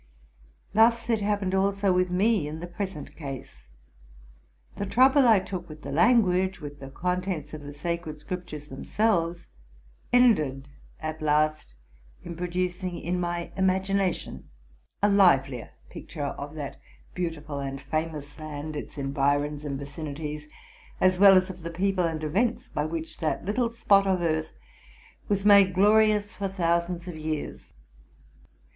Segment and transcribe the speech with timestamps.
[0.73, 3.67] Thus it happened also with me in the present case.
[4.77, 8.83] The trouble I took with the language, with the contents of the Sacred Scriptures them
[8.83, 9.45] selves,
[10.11, 10.69] ended
[11.01, 11.75] at last
[12.23, 14.49] in producing in my imagination
[15.03, 16.77] a livelier picture of that
[17.13, 20.47] beautiful and famous land, its environs and its vicinities,
[20.99, 24.55] as well as of the people and events by which that little spot of earth
[25.27, 27.71] was made glorious for thousands of years.